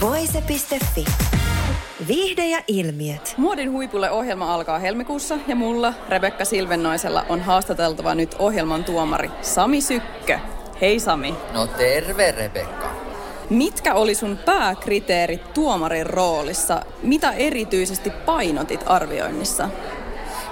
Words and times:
Voise.fi. 0.00 1.04
Viihde 2.08 2.46
ja 2.46 2.62
ilmiöt. 2.68 3.34
Muodin 3.36 3.72
huipulle 3.72 4.10
ohjelma 4.10 4.54
alkaa 4.54 4.78
helmikuussa 4.78 5.38
ja 5.46 5.56
mulla, 5.56 5.94
Rebekka 6.08 6.44
Silvennoisella, 6.44 7.26
on 7.28 7.40
haastateltava 7.40 8.14
nyt 8.14 8.36
ohjelman 8.38 8.84
tuomari 8.84 9.30
Sami 9.42 9.80
Sykkö. 9.80 10.38
Hei 10.80 11.00
Sami. 11.00 11.34
No 11.52 11.66
terve 11.66 12.30
Rebekka. 12.30 12.90
Mitkä 13.50 13.94
oli 13.94 14.14
sun 14.14 14.38
pääkriteerit 14.44 15.54
tuomarin 15.54 16.06
roolissa? 16.06 16.82
Mitä 17.02 17.32
erityisesti 17.32 18.10
painotit 18.10 18.80
arvioinnissa? 18.86 19.68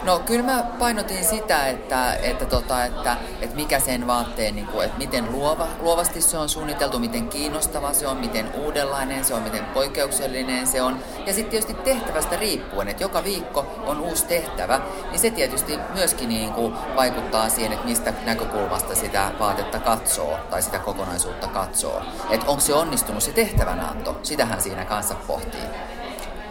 No 0.08 0.18
kyllä 0.18 0.44
mä 0.44 0.62
painotin 0.78 1.24
sitä, 1.24 1.66
että, 1.66 2.14
että, 2.14 2.46
tota, 2.46 2.84
että, 2.84 3.16
että 3.40 3.56
mikä 3.56 3.80
sen 3.80 4.06
vaatteen, 4.06 4.54
niin 4.54 4.66
kuin, 4.66 4.86
että 4.86 4.98
miten 4.98 5.32
luova, 5.32 5.66
luovasti 5.80 6.20
se 6.20 6.38
on 6.38 6.48
suunniteltu, 6.48 6.98
miten 6.98 7.28
kiinnostava 7.28 7.92
se 7.92 8.06
on, 8.06 8.16
miten 8.16 8.54
uudenlainen 8.54 9.24
se 9.24 9.34
on, 9.34 9.42
miten 9.42 9.64
poikkeuksellinen 9.64 10.66
se 10.66 10.82
on. 10.82 10.98
Ja 11.26 11.32
sitten 11.32 11.50
tietysti 11.50 11.74
tehtävästä 11.74 12.36
riippuen, 12.36 12.88
että 12.88 13.02
joka 13.02 13.24
viikko 13.24 13.66
on 13.86 14.00
uusi 14.00 14.26
tehtävä, 14.26 14.80
niin 15.10 15.18
se 15.18 15.30
tietysti 15.30 15.78
myöskin 15.94 16.28
niin 16.28 16.52
kuin 16.52 16.74
vaikuttaa 16.96 17.48
siihen, 17.48 17.72
että 17.72 17.86
mistä 17.86 18.12
näkökulmasta 18.24 18.94
sitä 18.94 19.30
vaatetta 19.38 19.78
katsoo 19.78 20.38
tai 20.50 20.62
sitä 20.62 20.78
kokonaisuutta 20.78 21.46
katsoo. 21.46 22.02
Että 22.30 22.46
onko 22.46 22.60
se 22.60 22.74
onnistunut 22.74 23.22
se 23.22 23.32
tehtävänanto, 23.32 24.20
sitähän 24.22 24.62
siinä 24.62 24.84
kanssa 24.84 25.14
pohtii. 25.26 25.97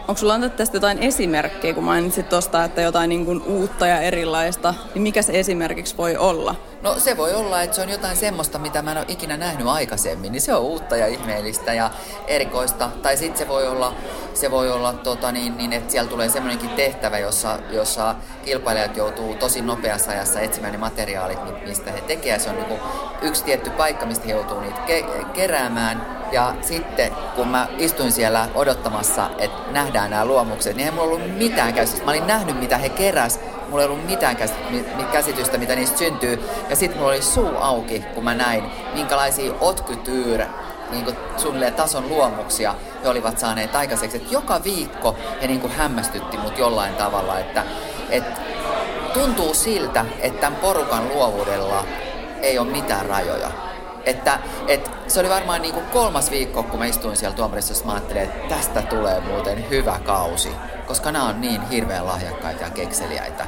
Onko 0.07 0.19
sulla 0.19 0.33
antaa 0.33 0.49
tästä 0.49 0.77
jotain 0.77 0.99
esimerkkejä, 0.99 1.73
kun 1.73 1.83
mainitsit 1.83 2.29
tuosta, 2.29 2.63
että 2.63 2.81
jotain 2.81 3.09
niin 3.09 3.25
kuin 3.25 3.43
uutta 3.43 3.87
ja 3.87 4.01
erilaista, 4.01 4.73
niin 4.93 5.01
mikä 5.01 5.21
se 5.21 5.39
esimerkiksi 5.39 5.97
voi 5.97 6.17
olla? 6.17 6.55
No 6.81 6.95
se 6.99 7.17
voi 7.17 7.33
olla, 7.33 7.61
että 7.61 7.75
se 7.75 7.81
on 7.81 7.89
jotain 7.89 8.17
semmoista, 8.17 8.59
mitä 8.59 8.81
mä 8.81 8.91
en 8.91 8.97
ole 8.97 9.05
ikinä 9.07 9.37
nähnyt 9.37 9.67
aikaisemmin, 9.67 10.31
niin 10.31 10.41
se 10.41 10.55
on 10.55 10.61
uutta 10.61 10.97
ja 10.97 11.07
ihmeellistä 11.07 11.73
ja 11.73 11.91
erikoista. 12.27 12.89
Tai 13.01 13.17
sitten 13.17 13.37
se 13.37 13.47
voi 13.47 13.67
olla, 13.67 13.93
se 14.37 14.51
voi 14.51 14.71
olla 14.71 14.93
tota 14.93 15.31
niin, 15.31 15.57
niin, 15.57 15.73
että 15.73 15.91
siellä 15.91 16.09
tulee 16.09 16.29
semmoinenkin 16.29 16.69
tehtävä, 16.69 17.19
jossa, 17.19 17.59
jossa 17.71 18.15
kilpailijat 18.45 18.97
joutuu 18.97 19.35
tosi 19.35 19.61
nopeassa 19.61 20.11
ajassa 20.11 20.39
etsimään 20.39 20.71
ne 20.73 20.77
materiaalit, 20.77 21.39
mistä 21.65 21.91
he 21.91 22.01
tekevät. 22.01 22.41
Se 22.41 22.49
on 22.49 22.55
niin 22.55 22.79
yksi 23.21 23.43
tietty 23.43 23.69
paikka, 23.69 24.05
mistä 24.05 24.25
he 24.25 24.31
joutuu 24.31 24.59
niitä 24.59 24.79
ke- 24.87 25.25
keräämään. 25.25 26.17
Ja 26.31 26.55
sitten 26.61 27.11
kun 27.35 27.47
mä 27.47 27.67
istuin 27.77 28.11
siellä 28.11 28.49
odottamassa, 28.55 29.29
että 29.37 29.71
nähdään 29.71 30.09
nämä 30.09 30.25
luomukset, 30.25 30.75
niin 30.75 30.85
ei 30.85 30.91
mulla 30.91 31.07
ollut 31.07 31.37
mitään 31.37 31.73
käsitystä. 31.73 32.05
Mä 32.05 32.11
olin 32.11 32.27
nähnyt, 32.27 32.59
mitä 32.59 32.77
he 32.77 32.89
keräs, 32.89 33.39
mulla 33.69 33.83
ei 33.83 33.89
ollut 33.89 34.05
mitään 34.05 34.37
käsitystä, 35.11 35.57
mitä 35.57 35.75
niistä 35.75 35.97
syntyy. 35.97 36.49
Ja 36.69 36.75
sitten 36.75 36.99
mulla 36.99 37.11
oli 37.11 37.21
suu 37.21 37.51
auki, 37.59 38.03
kun 38.13 38.23
mä 38.23 38.35
näin, 38.35 38.63
minkälaisia 38.93 39.53
otkytyyrä 39.61 40.47
niin 40.91 41.05
kuin 41.05 41.17
suunnilleen 41.37 41.73
tason 41.73 42.09
luomuksia 42.09 42.75
he 43.03 43.09
olivat 43.09 43.39
saaneet 43.39 43.75
aikaiseksi. 43.75 44.17
Että 44.17 44.33
joka 44.33 44.63
viikko 44.63 45.15
he 45.41 45.47
niin 45.47 45.61
kuin 45.61 45.73
hämmästytti 45.73 46.37
mut 46.37 46.57
jollain 46.57 46.95
tavalla, 46.95 47.39
että, 47.39 47.63
että 48.09 48.41
tuntuu 49.13 49.53
siltä, 49.53 50.05
että 50.19 50.41
tämän 50.41 50.59
porukan 50.59 51.09
luovuudella 51.09 51.85
ei 52.41 52.59
ole 52.59 52.71
mitään 52.71 53.05
rajoja. 53.05 53.51
Että, 54.05 54.39
että 54.67 54.89
se 55.07 55.19
oli 55.19 55.29
varmaan 55.29 55.61
niin 55.61 55.73
kuin 55.73 55.85
kolmas 55.85 56.31
viikko, 56.31 56.63
kun 56.63 56.79
mä 56.79 56.85
istuin 56.85 57.17
siellä 57.17 57.35
tuomarissa, 57.35 57.85
mä 57.85 57.91
ajattelin, 57.91 58.21
että 58.23 58.55
tästä 58.55 58.81
tulee 58.81 59.19
muuten 59.19 59.69
hyvä 59.69 59.99
kausi. 60.05 60.49
Koska 60.87 61.11
nämä 61.11 61.25
on 61.25 61.41
niin 61.41 61.61
hirveän 61.69 62.05
lahjakkaita 62.05 62.63
ja 62.63 62.69
kekseliäitä. 62.69 63.45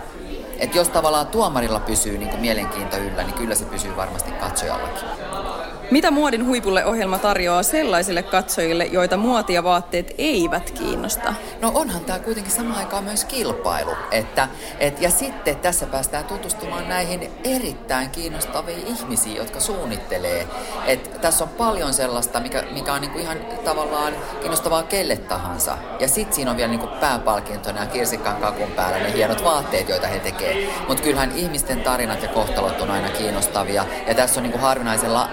Että 0.59 0.77
jos 0.77 0.89
tavallaan 0.89 1.27
tuomarilla 1.27 1.79
pysyy 1.79 2.17
niin 2.17 2.29
kuin 2.29 2.41
mielenkiinto 2.41 2.97
yllä, 2.97 3.23
niin 3.23 3.33
kyllä 3.33 3.55
se 3.55 3.65
pysyy 3.65 3.95
varmasti 3.95 4.31
katsojallakin. 4.31 5.28
Mitä 5.91 6.11
Muodin 6.11 6.45
huipulle 6.45 6.85
ohjelma 6.85 7.19
tarjoaa 7.19 7.63
sellaisille 7.63 8.23
katsojille, 8.23 8.85
joita 8.85 9.17
muoti 9.17 9.53
ja 9.53 9.63
vaatteet 9.63 10.13
eivät 10.17 10.71
kiinnosta? 10.71 11.33
No 11.61 11.71
onhan 11.75 12.05
tämä 12.05 12.19
kuitenkin 12.19 12.51
samaan 12.51 12.79
aikaan 12.79 13.03
myös 13.03 13.25
kilpailu. 13.25 13.91
Että, 14.11 14.47
et, 14.79 15.01
ja 15.01 15.09
sitten 15.09 15.55
tässä 15.55 15.85
päästään 15.85 16.25
tutustumaan 16.25 16.89
näihin 16.89 17.31
erittäin 17.43 18.09
kiinnostaviin 18.09 18.87
ihmisiin, 18.87 19.35
jotka 19.35 19.59
suunnittelee. 19.59 20.47
Et 20.85 21.21
tässä 21.21 21.43
on 21.43 21.49
paljon 21.49 21.93
sellaista, 21.93 22.39
mikä, 22.39 22.63
mikä 22.71 22.93
on 22.93 23.01
niinku 23.01 23.19
ihan 23.19 23.37
tavallaan 23.65 24.13
kiinnostavaa 24.39 24.83
kelle 24.83 25.17
tahansa. 25.17 25.77
Ja 25.99 26.07
sitten 26.07 26.35
siinä 26.35 26.51
on 26.51 26.57
vielä 26.57 26.71
niinku 26.71 26.89
pääpalkintona 26.99 27.85
kirsikkaan 27.85 28.41
kakun 28.41 28.71
päällä 28.71 28.99
ne 28.99 29.13
hienot 29.13 29.43
vaatteet, 29.43 29.89
joita 29.89 30.07
he 30.07 30.19
tekee. 30.19 30.69
Mutta 30.87 31.03
kyllähän 31.03 31.31
ihmisten 31.35 31.81
tarinat 31.81 32.23
ja 32.23 32.29
kohtalot 32.29 32.81
on 32.81 32.91
aina 32.91 33.09
kiinnostavia. 33.09 33.85
Ja 34.07 34.15
tässä 34.15 34.39
on 34.39 34.43
niinku 34.43 34.59
harvinaisella 34.59 35.29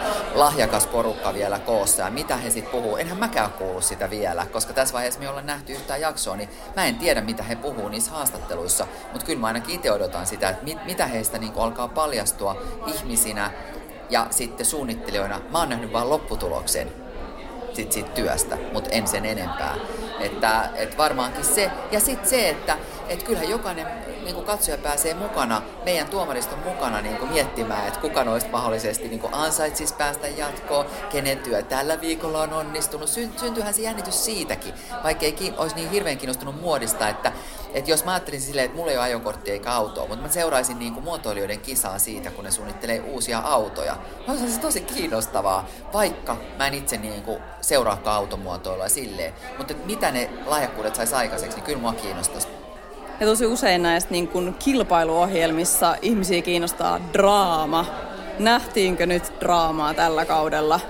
lahjakas 0.47 0.87
porukka 0.87 1.34
vielä 1.34 1.59
koossa 1.59 2.03
ja 2.03 2.11
mitä 2.11 2.37
he 2.37 2.51
sitten 2.51 2.73
puhuu. 2.73 2.97
Enhän 2.97 3.19
mäkään 3.19 3.51
kuulu 3.51 3.81
sitä 3.81 4.11
vielä, 4.11 4.47
koska 4.47 4.73
tässä 4.73 4.95
vaiheessa 4.95 5.21
me 5.21 5.29
ollaan 5.29 5.47
nähty 5.47 5.73
yhtään 5.73 6.01
jaksoa, 6.01 6.37
niin 6.37 6.49
mä 6.77 6.84
en 6.84 6.95
tiedä 6.95 7.21
mitä 7.21 7.43
he 7.43 7.57
puhuu 7.57 7.89
niissä 7.89 8.11
haastatteluissa, 8.11 8.87
mutta 9.12 9.27
kyllä 9.27 9.41
mä 9.41 9.47
ainakin 9.47 9.75
itse 9.75 9.93
odotan 9.93 10.27
sitä, 10.27 10.49
että 10.49 10.65
mit, 10.65 10.84
mitä 10.84 11.07
heistä 11.07 11.39
niin 11.39 11.53
alkaa 11.57 11.89
paljastua 11.89 12.62
ihmisinä 12.87 13.51
ja 14.11 14.27
sitten 14.31 14.67
suunnittelijoina. 14.67 15.41
Mä 15.51 15.59
oon 15.59 15.69
nähnyt 15.69 15.93
vaan 15.93 16.11
lopputuloksen 16.11 16.93
sit 17.73 17.93
siitä 17.93 18.11
työstä, 18.11 18.59
mutta 18.73 18.91
en 18.91 19.09
sen 19.09 19.25
enempää. 19.25 19.77
Että, 20.21 20.71
et 20.75 20.99
varmaankin 20.99 21.44
se. 21.44 21.71
Ja 21.93 22.00
sitten 22.00 22.31
se, 22.31 22.49
että 22.49 22.78
et 23.09 23.22
kyllähän 23.22 23.50
jokainen 23.50 23.87
niin 24.25 24.34
kuin 24.34 24.47
katsoja 24.47 24.78
pääsee 24.78 25.15
mukana, 25.15 25.62
meidän 25.84 26.09
tuomariston 26.09 26.59
mukana 26.59 27.00
niin 27.00 27.16
kuin 27.16 27.32
miettimään, 27.32 27.88
että 27.88 28.00
kuka 28.00 28.25
noista 28.25 28.50
mahdollisesti 28.50 29.09
niin 29.09 29.21
ansaitsisi 29.32 29.94
päästä 29.94 30.28
jatkoon, 30.28 30.87
kenen 31.10 31.38
työ 31.38 31.62
tällä 31.62 32.00
viikolla 32.00 32.43
on 32.43 32.53
onnistunut. 32.53 33.09
Syntyyhän 33.09 33.75
se 33.75 33.82
jännitys 33.82 34.25
siitäkin, 34.25 34.75
vaikka 35.04 35.27
ei 35.27 35.54
olisi 35.56 35.77
niin 35.77 35.91
hirveän 35.91 36.19
kiinnostunut 36.19 36.60
muodista, 36.60 37.09
että, 37.09 37.33
että 37.76 37.91
jos 37.91 38.04
mä 38.04 38.12
ajattelisin 38.12 38.47
silleen, 38.47 38.64
että 38.64 38.76
mulla 38.76 38.91
ei 38.91 38.97
ole 38.97 39.04
ajokorttia 39.04 39.53
eikä 39.53 39.72
autoa, 39.72 40.06
mutta 40.06 40.22
mä 40.22 40.28
seuraisin 40.28 40.78
niin 40.78 40.94
kuin 40.94 41.04
muotoilijoiden 41.04 41.60
kisaa 41.60 41.98
siitä, 41.98 42.31
kun 42.31 42.44
ne 42.44 42.50
suunnittelee 42.50 43.00
uusia 43.00 43.38
autoja. 43.38 43.97
On 44.28 44.38
se 44.38 44.60
tosi 44.60 44.81
kiinnostavaa, 44.81 45.66
vaikka 45.92 46.36
mä 46.59 46.66
en 46.66 46.75
itse 46.75 46.97
niin 46.97 47.22
kuin 47.22 47.42
seuraakaan 47.60 48.16
automuotoilua 48.16 48.88
silleen. 48.88 49.32
Mutta 49.59 49.75
mitä 49.84 50.10
ne 50.10 50.31
lahjakkuudet 50.47 50.94
saisi 50.94 51.15
aikaiseksi, 51.15 51.56
niin 51.56 51.65
kyllä 51.65 51.78
mua 51.78 51.92
kiinnostaisi. 51.92 52.48
Ja 53.20 53.26
tosi 53.26 53.47
usein 53.47 53.82
näistä 53.82 54.10
niin 54.10 54.28
kuin 54.28 54.54
kilpailuohjelmissa 54.54 55.97
ihmisiä 56.03 56.42
kiinnostaa 56.42 57.00
draama. 57.12 57.86
Nähtiinkö 58.38 59.06
nyt 59.06 59.32
draamaa 59.41 59.94
tällä 59.94 60.25
kaudella? 60.25 60.81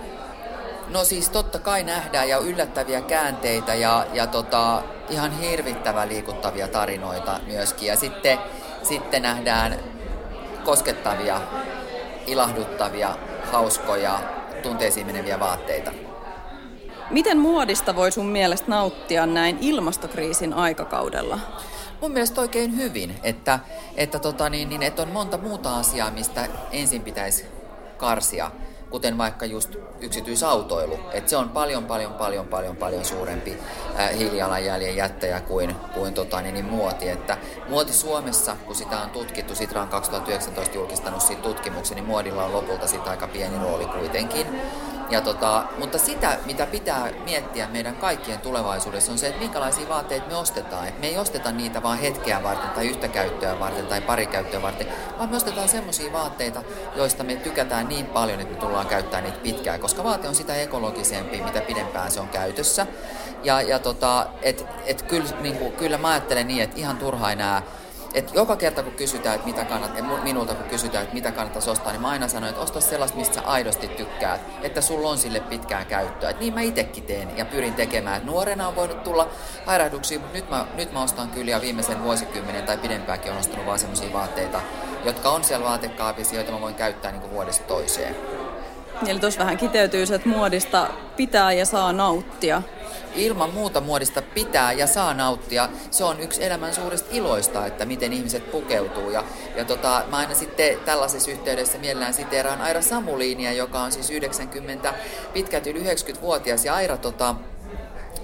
No 0.88 1.04
siis 1.04 1.30
totta 1.30 1.58
kai 1.58 1.84
nähdään 1.84 2.28
ja 2.28 2.38
yllättäviä 2.38 3.00
käänteitä 3.00 3.74
ja, 3.74 4.06
ja 4.12 4.26
tota, 4.26 4.82
ihan 5.10 5.38
hirvittävän 5.40 6.08
liikuttavia 6.08 6.68
tarinoita 6.68 7.40
myöskin. 7.46 7.88
Ja 7.88 7.96
sitten, 7.96 8.38
sitten 8.82 9.22
nähdään 9.22 9.78
koskettavia, 10.64 11.40
ilahduttavia, 12.26 13.16
hauskoja, 13.52 14.20
tunteisiin 14.62 15.06
meneviä 15.06 15.40
vaatteita. 15.40 15.92
Miten 17.10 17.38
muodista 17.38 17.96
voi 17.96 18.12
sun 18.12 18.26
mielestä 18.26 18.70
nauttia 18.70 19.26
näin 19.26 19.58
ilmastokriisin 19.60 20.54
aikakaudella? 20.54 21.38
mun 22.00 22.12
mielestä 22.12 22.40
oikein 22.40 22.76
hyvin, 22.76 23.16
että, 23.22 23.58
että, 23.96 24.18
tota 24.18 24.50
niin, 24.50 24.68
niin, 24.68 24.82
että 24.82 25.02
on 25.02 25.08
monta 25.08 25.38
muuta 25.38 25.76
asiaa, 25.76 26.10
mistä 26.10 26.48
ensin 26.72 27.02
pitäisi 27.02 27.46
karsia, 27.96 28.50
kuten 28.90 29.18
vaikka 29.18 29.46
just 29.46 29.76
yksityisautoilu. 30.00 30.98
Että 31.12 31.30
se 31.30 31.36
on 31.36 31.48
paljon, 31.48 31.84
paljon, 31.84 32.14
paljon, 32.14 32.46
paljon, 32.46 32.76
paljon 32.76 33.04
suurempi 33.04 33.58
hiilijalanjäljen 34.18 34.96
jättäjä 34.96 35.40
kuin, 35.40 35.76
kuin 35.94 36.14
tota, 36.14 36.40
niin, 36.40 36.54
niin 36.54 36.64
muoti. 36.64 37.08
Että 37.08 37.38
muoti 37.68 37.92
Suomessa, 37.92 38.56
kun 38.66 38.74
sitä 38.74 39.00
on 39.00 39.10
tutkittu, 39.10 39.54
Sitra 39.54 39.82
on 39.82 39.88
2019 39.88 40.76
julkistanut 40.76 41.20
siitä 41.20 41.42
tutkimuksen, 41.42 41.94
niin 41.94 42.06
muodilla 42.06 42.44
on 42.44 42.52
lopulta 42.52 42.86
sitä 42.86 43.10
aika 43.10 43.28
pieni 43.28 43.58
rooli 43.58 43.86
kuitenkin. 43.86 44.46
Ja 45.10 45.20
tota, 45.20 45.64
mutta 45.78 45.98
sitä, 45.98 46.38
mitä 46.46 46.66
pitää 46.66 47.08
miettiä 47.24 47.68
meidän 47.68 47.96
kaikkien 47.96 48.38
tulevaisuudessa, 48.38 49.12
on 49.12 49.18
se, 49.18 49.26
että 49.26 49.40
minkälaisia 49.40 49.88
vaatteita 49.88 50.26
me 50.26 50.36
ostetaan. 50.36 50.88
Et 50.88 51.00
me 51.00 51.06
ei 51.06 51.18
osteta 51.18 51.52
niitä 51.52 51.82
vain 51.82 51.98
hetkeä 51.98 52.42
varten 52.42 52.70
tai 52.70 52.86
yhtä 52.86 53.08
käyttöä 53.08 53.60
varten 53.60 53.86
tai 53.86 54.00
pari 54.00 54.26
käyttöä 54.26 54.62
varten, 54.62 54.86
vaan 55.18 55.30
me 55.30 55.36
ostetaan 55.36 55.68
semmoisia 55.68 56.12
vaatteita, 56.12 56.62
joista 56.96 57.24
me 57.24 57.36
tykätään 57.36 57.88
niin 57.88 58.06
paljon, 58.06 58.40
että 58.40 58.54
me 58.54 58.60
tullaan 58.60 58.86
käyttämään 58.86 59.24
niitä 59.24 59.38
pitkään. 59.42 59.80
Koska 59.80 60.04
vaate 60.04 60.28
on 60.28 60.34
sitä 60.34 60.54
ekologisempi, 60.54 61.42
mitä 61.42 61.60
pidempään 61.60 62.10
se 62.10 62.20
on 62.20 62.28
käytössä. 62.28 62.86
Ja, 63.44 63.62
ja 63.62 63.78
tota, 63.78 64.26
et, 64.42 64.66
et 64.86 65.02
kyllä, 65.02 65.30
niin 65.40 65.58
kuin, 65.58 65.72
kyllä 65.72 65.98
mä 65.98 66.08
ajattelen 66.08 66.48
niin, 66.48 66.62
että 66.62 66.76
ihan 66.76 66.96
turhaa 66.96 67.32
enää 67.32 67.62
et 68.16 68.34
joka 68.34 68.56
kerta 68.56 68.82
kun 68.82 68.92
kysytään, 68.92 69.34
että 69.34 69.46
mitä 69.46 69.64
kannat, 69.64 70.22
minulta 70.22 70.54
kun 70.54 70.66
kysytään, 70.66 71.02
että 71.02 71.14
mitä 71.14 71.32
kannattaisi 71.32 71.70
ostaa, 71.70 71.92
niin 71.92 72.02
mä 72.02 72.08
aina 72.08 72.28
sanon, 72.28 72.48
että 72.48 72.62
osta 72.62 72.80
sellaista, 72.80 73.18
mistä 73.18 73.34
sä 73.34 73.42
aidosti 73.42 73.88
tykkäät, 73.88 74.40
että 74.62 74.80
sulla 74.80 75.08
on 75.08 75.18
sille 75.18 75.40
pitkään 75.40 75.86
käyttöä. 75.86 76.30
Et 76.30 76.40
niin 76.40 76.54
mä 76.54 76.60
itekin 76.60 77.04
teen 77.04 77.36
ja 77.36 77.44
pyrin 77.44 77.74
tekemään. 77.74 78.16
Et 78.16 78.24
nuorena 78.24 78.68
on 78.68 78.76
voinut 78.76 79.04
tulla 79.04 79.28
hairahduksia, 79.66 80.18
mutta 80.18 80.34
nyt 80.34 80.50
mä, 80.50 80.66
nyt 80.74 80.92
mä 80.92 81.02
ostan 81.02 81.28
kyllä 81.28 81.50
ja 81.50 81.60
viimeisen 81.60 82.02
vuosikymmenen 82.02 82.64
tai 82.64 82.78
pidempäänkin 82.78 83.32
on 83.32 83.38
ostanut 83.38 83.66
vaan 83.66 83.78
sellaisia 83.78 84.12
vaatteita, 84.12 84.60
jotka 85.04 85.30
on 85.30 85.44
siellä 85.44 85.66
vaatekaapissa, 85.66 86.34
joita 86.34 86.52
mä 86.52 86.60
voin 86.60 86.74
käyttää 86.74 87.12
niin 87.12 87.20
kuin 87.20 87.32
vuodesta 87.32 87.64
toiseen. 87.64 88.16
Eli 89.06 89.20
tuossa 89.20 89.40
vähän 89.40 89.56
kiteytyy 89.56 90.06
se, 90.06 90.14
että 90.14 90.28
muodista 90.28 90.90
pitää 91.16 91.52
ja 91.52 91.64
saa 91.64 91.92
nauttia 91.92 92.62
ilman 93.16 93.54
muuta 93.54 93.80
muodista 93.80 94.22
pitää 94.22 94.72
ja 94.72 94.86
saa 94.86 95.14
nauttia. 95.14 95.68
Se 95.90 96.04
on 96.04 96.20
yksi 96.20 96.44
elämän 96.44 96.74
suurista 96.74 97.08
iloista, 97.12 97.66
että 97.66 97.84
miten 97.84 98.12
ihmiset 98.12 98.50
pukeutuu. 98.50 99.10
Ja, 99.10 99.24
ja 99.56 99.64
tota, 99.64 100.02
mä 100.10 100.16
aina 100.16 100.34
sitten 100.34 100.78
tällaisessa 100.84 101.30
yhteydessä 101.30 101.78
mielellään 101.78 102.14
siteeraan 102.14 102.60
Aira 102.60 102.82
Samuliinia, 102.82 103.52
joka 103.52 103.80
on 103.80 103.92
siis 103.92 104.10
90, 104.10 104.94
pitkät 105.32 105.66
yli 105.66 105.80
90-vuotias. 105.80 106.64
Ja 106.64 106.74
Aira 106.74 106.96
tota, 106.96 107.34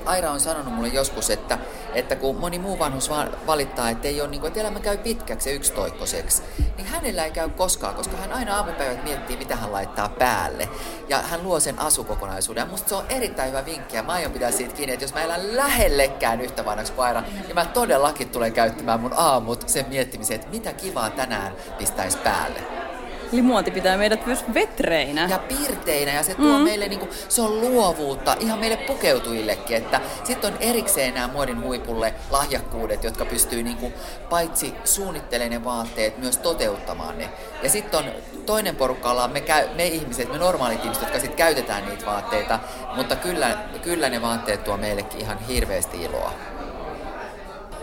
Aira 0.06 0.31
on 0.31 0.40
sanonut 0.40 0.75
mulle 0.75 0.88
joskus, 0.88 1.31
että, 1.31 1.58
että 1.94 2.16
kun 2.16 2.37
moni 2.37 2.58
muu 2.58 2.78
vanhus 2.78 3.10
valittaa, 3.46 3.90
että, 3.90 4.08
ei 4.08 4.20
ole, 4.20 4.31
niin 4.31 4.40
kuin, 4.40 4.49
että 4.49 4.60
elämä 4.60 4.81
käy 4.81 4.99
pitkäksi 4.99 5.49
ja 5.49 5.54
yksitoikkoiseksi, 5.54 6.43
niin 6.76 6.87
hänellä 6.87 7.25
ei 7.25 7.31
käy 7.31 7.49
koskaan, 7.49 7.94
koska 7.94 8.16
hän 8.16 8.32
aina 8.32 8.56
aamupäivät 8.56 9.04
miettii, 9.04 9.37
mitä 9.37 9.56
hän 9.56 9.72
laittaa 9.72 10.08
päälle. 10.08 10.69
Ja 11.08 11.19
hän 11.19 11.43
luo 11.43 11.60
sen 11.60 11.78
asukokonaisuuden. 11.78 12.62
Ja 12.62 12.66
musta 12.66 12.88
se 12.88 12.94
on 12.94 13.04
erittäin 13.08 13.49
hyvä 13.49 13.64
vinkki, 13.64 13.96
ja 13.96 14.02
mä 14.02 14.12
aion 14.12 14.32
pitää 14.32 14.50
siitä 14.50 14.75
kiinni, 14.75 14.93
että 14.93 15.04
jos 15.04 15.14
mä 15.14 15.22
elän 15.22 15.56
lähellekään 15.56 16.40
yhtä 16.40 16.64
vanhaksi 16.64 16.93
kuin 16.93 17.06
Aira, 17.06 17.20
niin 17.20 17.54
mä 17.54 17.64
todellakin 17.64 18.28
tulen 18.28 18.52
käyttämään 18.52 19.00
mun 19.00 19.14
aamut 19.16 19.69
sen 19.69 19.87
miettimiseen, 19.88 20.40
että 20.40 20.52
mitä 20.52 20.72
kivaa 20.72 21.10
tänään 21.10 21.52
pistäisi 21.78 22.19
päälle. 22.19 22.91
Eli 23.32 23.43
muoti 23.43 23.70
pitää 23.70 23.96
meidät 23.96 24.26
myös 24.26 24.44
vetreinä. 24.55 25.29
Ja 25.31 25.38
pirteinä 25.38 26.12
ja 26.12 26.23
se 26.23 26.34
tuo 26.34 26.58
mm. 26.58 26.64
meille, 26.64 26.88
niinku, 26.88 27.08
se 27.29 27.43
on 27.43 27.61
luovuutta 27.61 28.37
ihan 28.40 28.58
meille 28.58 28.76
pukeutujillekin. 28.76 29.76
Että 29.76 30.00
sitten 30.25 30.52
on 30.52 30.58
erikseen 30.61 31.14
nämä 31.14 31.29
muodin 31.29 31.62
huipulle 31.62 32.14
lahjakkuudet, 32.31 33.05
jotka 33.05 33.25
pystyy 33.25 33.62
niinku, 33.62 33.93
paitsi 34.31 34.75
suunnittelemaan 34.84 35.50
ne 35.50 35.64
vaatteet, 35.64 36.19
myös 36.19 36.38
toteuttamaan 36.38 37.19
ne. 37.19 37.29
Ja 37.62 37.70
sitten 37.70 38.00
on 38.00 38.05
toinen 38.46 38.76
porukka 38.76 39.11
ollaan 39.11 39.31
me, 39.31 39.40
käy, 39.40 39.69
me 39.75 39.87
ihmiset, 39.87 40.32
me 40.32 40.38
normaalit 40.38 40.81
ihmiset, 40.85 41.02
jotka 41.02 41.19
sitten 41.19 41.37
käytetään 41.37 41.87
niitä 41.88 42.06
vaatteita, 42.06 42.58
mutta 42.96 43.17
kyllä, 43.17 43.58
kyllä 43.82 44.08
ne 44.08 44.23
vaatteet 44.23 44.64
tuo 44.64 44.76
meillekin 44.76 45.20
ihan 45.20 45.38
hirveästi 45.38 46.02
iloa. 46.02 46.32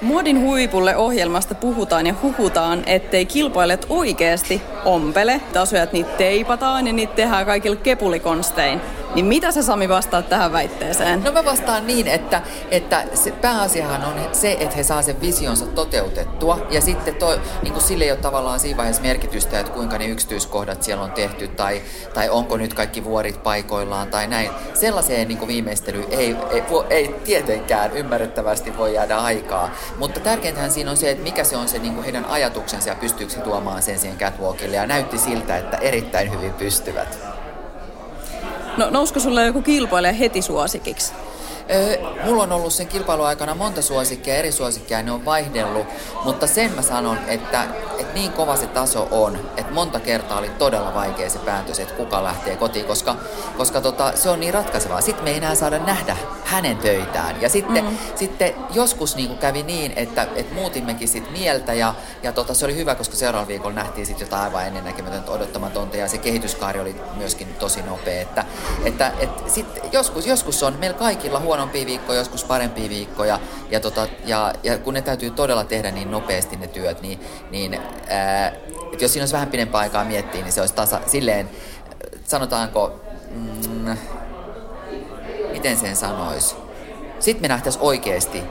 Muodin 0.02 0.42
huipulle 0.42 0.96
ohjelmasta 0.98 1.56
puhutaan 1.56 2.08
ja 2.08 2.16
huhutaan, 2.22 2.84
ettei 2.86 3.26
kilpailet 3.26 3.86
oikeasti 3.90 4.62
ompele. 4.86 5.42
Tasojat 5.54 5.94
niitä 5.94 6.10
teipataan 6.10 6.88
ja 6.88 6.94
niitä 6.94 7.14
tehdään 7.14 7.46
kaikilla 7.46 7.76
kepulikonstein. 7.76 8.82
Niin 9.16 9.26
mitä 9.26 9.52
sä 9.52 9.64
Sami 9.64 9.90
vastaat 9.90 10.30
tähän 10.30 10.52
väitteeseen? 10.52 11.24
No 11.24 11.32
mä 11.32 11.46
vastaan 11.46 11.88
niin, 11.88 12.08
että, 12.08 12.42
että 12.72 13.04
se 13.14 13.32
pääasiahan 13.32 14.04
on 14.04 14.14
se, 14.32 14.58
että 14.60 14.76
he 14.76 14.84
saa 14.84 15.02
sen 15.02 15.22
visionsa 15.22 15.66
toteutettua. 15.66 16.68
Ja 16.70 16.82
sitten 16.82 17.16
to, 17.16 17.40
niin 17.62 17.74
kuin 17.74 17.84
sille 17.84 18.04
ei 18.04 18.12
ole 18.12 18.20
tavallaan 18.20 18.60
siinä 18.60 18.78
vaiheessa 18.78 19.02
merkitystä, 19.02 19.60
että 19.60 19.72
kuinka 19.72 19.98
ne 19.98 20.06
yksityiskohdat 20.06 20.84
siellä 20.84 21.04
on 21.04 21.12
tehty 21.12 21.48
tai, 21.48 21.82
tai 22.14 22.30
onko 22.30 22.58
nyt 22.58 22.74
kaikki 22.74 23.04
vuorit 23.04 23.44
paikoillaan 23.44 24.08
tai 24.08 24.28
näin. 24.28 24.50
Sellaiseen 24.74 25.28
niin 25.28 25.38
kuin 25.38 25.48
viimeistelyyn 25.48 26.08
ei, 26.12 26.36
ei, 26.52 26.64
ei 26.90 27.16
tietenkään 27.24 27.92
ymmärrettävästi 27.98 28.78
voi 28.78 28.94
jäädä 28.94 29.18
aikaa. 29.18 29.70
Mutta 29.98 30.20
tärkeintähän 30.20 30.72
siinä 30.72 30.92
on 30.92 30.98
se, 30.98 31.10
että 31.10 31.24
mikä 31.24 31.44
se 31.44 31.58
on 31.58 31.68
se 31.68 31.80
niin 31.80 31.94
kuin 31.94 32.04
heidän 32.04 32.26
ajatuksensa 32.26 32.90
ja 32.90 32.96
pystyykö 32.96 33.34
he 33.38 33.42
tuomaan 33.42 33.82
sen 33.82 34.00
siihen 34.00 34.18
catwalkille. 34.18 34.76
Ja 34.76 34.88
näytti 34.88 35.18
siltä, 35.18 35.58
että 35.58 35.78
erittäin 35.78 36.32
hyvin 36.32 36.54
pystyvät. 36.54 37.39
No 38.80 38.90
nousko 38.90 39.20
sulle 39.20 39.46
joku 39.46 39.62
kilpailija 39.62 40.14
heti 40.14 40.42
suosikiksi? 40.42 41.14
Mulla 42.26 42.44
on 42.44 42.52
ollut 42.52 42.74
sen 42.74 42.88
kilpailuaikana 42.88 43.56
monta 43.56 43.82
suosikkia, 43.82 44.36
eri 44.36 44.52
suosikkia, 44.52 45.04
ne 45.04 45.12
on 45.12 45.26
vaihdellut, 45.26 45.88
mutta 46.24 46.48
sen 46.48 46.72
mä 46.72 46.82
sanon, 46.82 47.20
että, 47.28 47.64
että 48.00 48.14
niin 48.14 48.32
kova 48.32 48.56
se 48.56 48.68
taso 48.68 49.08
on, 49.12 49.40
että 49.58 49.74
monta 49.74 50.00
kertaa 50.00 50.40
oli 50.40 50.50
todella 50.50 50.94
vaikea 50.94 51.30
se 51.30 51.40
päätös, 51.40 51.80
että 51.80 51.94
kuka 51.94 52.24
lähtee 52.24 52.56
kotiin, 52.56 52.86
koska, 52.86 53.16
koska 53.58 53.82
tota, 53.82 54.12
se 54.16 54.30
on 54.30 54.40
niin 54.40 54.54
ratkaisevaa. 54.54 55.02
Sitten 55.02 55.24
me 55.24 55.30
ei 55.30 55.38
enää 55.38 55.56
saada 55.56 55.80
nähdä 55.80 56.18
hänen 56.46 56.78
töitään. 56.78 57.42
Ja 57.42 57.50
sitten, 57.50 57.86
mm. 57.86 57.98
sitten 58.16 58.54
joskus 58.74 59.16
niin 59.16 59.28
kuin 59.28 59.40
kävi 59.40 59.64
niin, 59.64 59.94
että, 59.96 60.28
että 60.36 60.56
muutimmekin 60.56 61.08
sit 61.08 61.32
mieltä 61.32 61.74
ja, 61.74 61.94
ja 62.24 62.32
tota, 62.32 62.54
se 62.54 62.66
oli 62.66 62.76
hyvä, 62.76 62.96
koska 62.96 63.16
seuraavalla 63.16 63.48
viikolla 63.48 63.76
nähtiin 63.76 64.06
sitten 64.06 64.26
jotain 64.26 64.44
aivan 64.44 64.68
ennennäkemätöntä 64.68 65.32
odottamatonta 65.32 65.98
ja 65.98 66.08
se 66.08 66.18
kehityskaari 66.18 66.80
oli 66.80 66.96
myöskin 67.18 67.48
tosi 67.60 67.82
nopea. 67.82 68.22
Että, 68.22 68.46
että, 68.86 69.12
että 69.20 69.52
sit 69.52 69.68
joskus, 69.92 70.28
joskus 70.28 70.64
on 70.64 70.74
meillä 70.80 70.98
kaikilla 70.98 71.40
huono 71.40 71.59
huonompia 71.60 71.86
viikkoja, 71.86 72.20
joskus 72.20 72.44
parempia 72.44 72.90
viikkoja. 72.90 73.40
Ja, 73.72 73.80
tota, 73.80 74.08
ja, 74.26 74.54
ja 74.64 74.78
kun 74.78 74.94
ne 74.94 75.02
täytyy 75.02 75.30
todella 75.30 75.64
tehdä 75.64 75.92
niin 75.92 76.12
nopeasti 76.12 76.56
ne 76.56 76.68
työt, 76.68 77.02
niin, 77.02 77.20
niin 77.52 77.80
ää, 78.08 78.52
jos 79.00 79.14
siinä 79.14 79.24
olisi 79.24 79.34
vähän 79.34 79.48
pidempää 79.48 79.82
aikaa 79.82 80.04
miettiä, 80.04 80.42
niin 80.42 80.52
se 80.52 80.62
olisi 80.62 80.74
tasa, 80.74 81.00
silleen, 81.08 81.50
sanotaanko, 82.24 83.00
mm, 83.32 83.98
miten 85.52 85.78
sen 85.78 85.96
sanoisi, 85.96 86.56
sitten 87.20 87.42
me 87.42 87.48
nähtäisiin 87.48 87.84
oikeasti, 87.84 88.44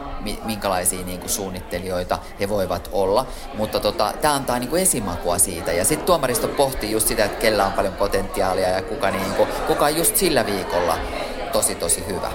minkälaisia 0.45 1.05
niin 1.05 1.21
kuin 1.21 1.31
suunnittelijoita 1.31 2.19
he 2.41 2.49
voivat 2.49 2.89
olla. 2.93 3.27
Mutta 3.55 3.81
tota, 3.81 4.15
tämä 4.21 4.35
antaa 4.35 4.59
niin 4.59 4.71
kuin 4.71 4.83
esimakua 4.83 5.39
siitä. 5.39 5.73
Ja 5.73 5.85
sitten 5.85 6.07
tuomaristo 6.07 6.49
pohtii 6.49 6.91
just 6.91 7.09
sitä, 7.09 7.25
että 7.25 7.41
kellä 7.41 7.67
on 7.67 7.73
paljon 7.73 7.95
potentiaalia 7.95 8.69
ja 8.69 8.83
kuka, 8.83 9.11
niin 9.11 9.35
kuin, 9.35 9.49
kuka 9.67 9.85
on 9.85 9.97
just 9.97 10.17
sillä 10.17 10.47
viikolla 10.47 10.99
tosi 11.53 11.75
tosi 11.75 12.05
hyvä. 12.07 12.33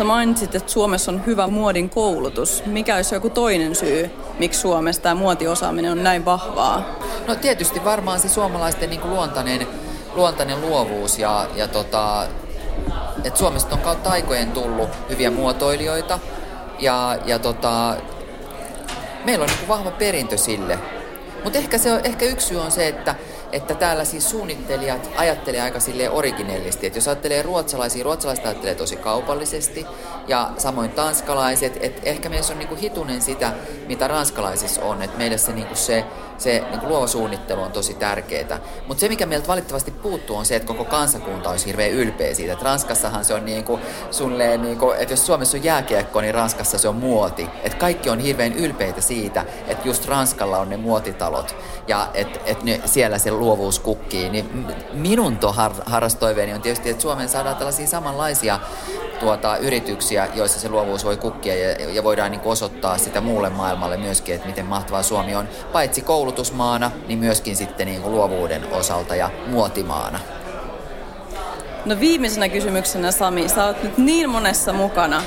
Sä 0.00 0.04
mainitsit, 0.04 0.54
että 0.54 0.72
Suomessa 0.72 1.12
on 1.12 1.26
hyvä 1.26 1.46
muodin 1.46 1.90
koulutus. 1.90 2.62
Mikä 2.66 2.96
olisi 2.96 3.14
joku 3.14 3.30
toinen 3.30 3.74
syy, 3.74 4.10
miksi 4.38 4.60
Suomessa 4.60 5.02
tämä 5.02 5.14
muotiosaaminen 5.14 5.92
on 5.92 6.02
näin 6.02 6.24
vahvaa? 6.24 6.98
No 7.26 7.34
tietysti 7.34 7.84
varmaan 7.84 8.20
se 8.20 8.28
suomalaisten 8.28 8.90
niin 8.90 9.00
kuin 9.00 9.10
luontainen, 9.10 9.66
luontainen 10.14 10.60
luovuus 10.60 11.18
ja, 11.18 11.46
ja 11.56 11.68
tota, 11.68 12.26
että 13.24 13.38
Suomesta 13.38 13.74
on 13.74 13.80
kautta 13.80 14.10
aikojen 14.10 14.52
tullut 14.52 14.88
hyviä 15.08 15.30
muotoilijoita 15.30 16.18
ja, 16.78 17.18
ja 17.24 17.38
tota, 17.38 17.96
meillä 19.24 19.42
on 19.42 19.48
niin 19.48 19.58
kuin 19.58 19.68
vahva 19.68 19.90
perintö 19.90 20.36
sille. 20.36 20.78
Mutta 21.44 21.58
ehkä, 21.58 21.76
ehkä 22.04 22.24
yksi 22.24 22.46
syy 22.46 22.60
on 22.60 22.70
se, 22.70 22.88
että 22.88 23.14
että 23.52 23.74
täällä 23.74 24.04
siis 24.04 24.30
suunnittelijat 24.30 25.10
ajattelee 25.16 25.60
aika 25.60 25.80
sille 25.80 26.10
originellisti. 26.10 26.86
Että 26.86 26.96
jos 26.96 27.08
ajattelee 27.08 27.42
ruotsalaisia, 27.42 28.04
ruotsalaiset 28.04 28.46
ajattelee 28.46 28.74
tosi 28.74 28.96
kaupallisesti 28.96 29.86
ja 30.28 30.50
samoin 30.58 30.90
tanskalaiset. 30.90 31.78
Että 31.80 32.00
ehkä 32.04 32.28
meissä 32.28 32.52
on 32.52 32.58
niinku 32.58 32.74
hitunen 32.74 33.20
sitä, 33.20 33.52
mitä 33.86 34.08
ranskalaisissa 34.08 34.82
on. 34.82 35.02
Että 35.02 35.18
meille 35.18 35.38
se, 35.38 35.52
niinku 35.52 35.74
se 35.74 36.04
se 36.40 36.64
niin 36.70 36.80
kuin 36.80 36.88
luova 36.88 37.06
suunnittelu 37.06 37.62
on 37.62 37.72
tosi 37.72 37.94
tärkeää. 37.94 38.60
Mutta 38.88 39.00
se, 39.00 39.08
mikä 39.08 39.26
meiltä 39.26 39.48
valitettavasti 39.48 39.90
puuttuu, 39.90 40.36
on 40.36 40.46
se, 40.46 40.56
että 40.56 40.68
koko 40.68 40.84
kansakunta 40.84 41.50
olisi 41.50 41.66
hirveän 41.66 41.90
ylpeä 41.90 42.34
siitä. 42.34 42.52
Että 42.52 42.64
Ranskassahan 42.64 43.24
se 43.24 43.34
on 43.34 43.44
niin 43.44 43.64
kuin, 43.64 43.82
sunneen, 44.10 44.62
niin 44.62 44.78
kuin, 44.78 44.98
että 44.98 45.12
jos 45.12 45.26
Suomessa 45.26 45.56
on 45.56 45.64
jääkiekko, 45.64 46.20
niin 46.20 46.34
Ranskassa 46.34 46.78
se 46.78 46.88
on 46.88 46.96
muoti. 46.96 47.48
Että 47.62 47.78
kaikki 47.78 48.10
on 48.10 48.18
hirveän 48.18 48.52
ylpeitä 48.52 49.00
siitä, 49.00 49.44
että 49.66 49.88
just 49.88 50.06
Ranskalla 50.06 50.58
on 50.58 50.68
ne 50.68 50.76
muotitalot 50.76 51.56
ja 51.88 52.08
että 52.14 52.40
et 52.44 52.58
siellä 52.84 53.18
se 53.18 53.30
luovuus 53.40 53.78
kukkii. 53.78 54.30
Niin 54.30 54.66
minun 54.92 55.38
har, 55.46 55.72
harrastoiveeni 55.86 56.54
on 56.54 56.62
tietysti, 56.62 56.90
että 56.90 57.02
Suomeen 57.02 57.28
saadaan 57.28 57.56
tällaisia 57.56 57.86
samanlaisia 57.86 58.60
tuota, 59.20 59.56
yrityksiä, 59.56 60.28
joissa 60.34 60.60
se 60.60 60.68
luovuus 60.68 61.04
voi 61.04 61.16
kukkia 61.16 61.54
ja, 61.54 61.90
ja 61.90 62.04
voidaan 62.04 62.30
niin 62.30 62.40
osoittaa 62.44 62.98
sitä 62.98 63.20
muulle 63.20 63.50
maailmalle 63.50 63.96
myöskin, 63.96 64.34
että 64.34 64.46
miten 64.46 64.66
mahtavaa 64.66 65.02
Suomi 65.02 65.34
on, 65.34 65.48
paitsi 65.72 66.00
koulutusmaana, 66.00 66.90
niin 67.08 67.18
myöskin 67.18 67.56
sitten 67.56 67.86
niin 67.86 68.02
kuin 68.02 68.14
luovuuden 68.14 68.72
osalta 68.72 69.14
ja 69.14 69.30
muotimaana. 69.46 70.20
No 71.84 72.00
viimeisenä 72.00 72.48
kysymyksenä 72.48 73.12
Sami, 73.12 73.48
sä 73.48 73.64
oot 73.66 73.82
nyt 73.82 73.98
niin 73.98 74.30
monessa 74.30 74.72
mukana. 74.72 75.22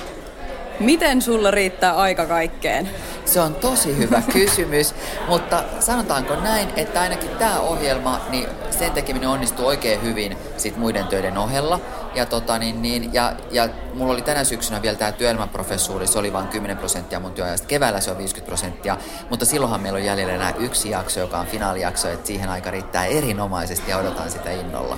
Miten 0.80 1.22
sulla 1.22 1.52
riittää 1.52 1.96
aika 1.96 2.26
kaikkeen? 2.26 2.90
Se 3.34 3.40
on 3.42 3.56
tosi 3.56 3.98
hyvä 3.98 4.22
kysymys, 4.34 4.96
mutta 5.28 5.64
sanotaanko 5.80 6.36
näin, 6.36 6.70
että 6.76 7.02
ainakin 7.02 7.30
tämä 7.30 7.60
ohjelma, 7.60 8.22
niin 8.30 8.48
sen 8.72 8.92
tekeminen 8.92 9.30
onnistuu 9.30 9.66
oikein 9.66 10.02
hyvin 10.02 10.38
sit 10.58 10.78
muiden 10.78 11.08
töiden 11.08 11.38
ohella. 11.38 11.80
ja, 12.16 12.26
tota, 12.26 12.60
niin, 12.60 12.82
niin, 12.82 13.14
ja, 13.14 13.36
ja 13.52 13.70
mulla 13.94 14.14
oli 14.14 14.22
tänä 14.22 14.44
syksynä 14.44 14.82
vielä 14.82 14.98
tämä 14.98 15.12
työelämäprofessuuri, 15.12 16.08
se 16.08 16.20
oli 16.20 16.34
vain 16.34 16.48
10 16.48 16.78
prosenttia 16.78 17.20
mun 17.20 17.32
työajasta. 17.32 17.68
Keväällä 17.68 18.02
se 18.02 18.12
on 18.12 18.18
50 18.18 18.48
prosenttia, 18.48 18.98
mutta 19.30 19.46
silloinhan 19.46 19.82
meillä 19.82 19.98
on 19.98 20.06
jäljellä 20.06 20.34
enää 20.34 20.54
yksi 20.60 20.90
jakso, 20.90 21.20
joka 21.20 21.40
on 21.40 21.48
finaalijakso, 21.48 22.10
että 22.10 22.28
siihen 22.28 22.50
aika 22.50 22.72
riittää 22.72 23.06
erinomaisesti 23.06 23.92
ja 23.92 23.98
odotan 23.98 24.32
sitä 24.32 24.52
innolla. 24.52 24.98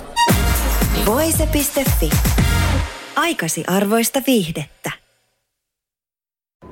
Voise.fi. 1.05 2.09
Aikasi 3.15 3.63
arvoista 3.67 4.21
viihdettä. 4.27 5.04